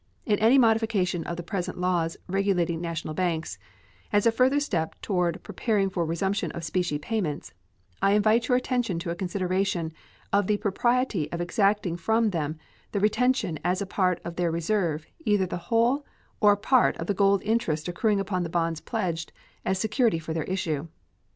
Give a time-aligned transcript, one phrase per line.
[0.25, 3.59] In any modification of the present laws regulating national banks,
[4.11, 7.53] as a further step toward preparing for resumption of specie payments,
[8.01, 9.93] I invite your attention to a consideration
[10.33, 12.57] of the propriety of exacting from them
[12.93, 16.03] the retention as a part of their reserve either the whole
[16.39, 19.31] or a part of the gold interest accruing upon the bonds pledged
[19.63, 20.87] as security for their issue.